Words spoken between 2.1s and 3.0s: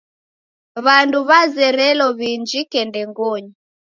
w'iinjike